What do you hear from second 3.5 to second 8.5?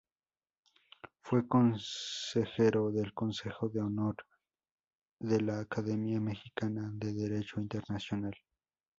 de Honor de la Academia Mexicana de Derecho Internacional.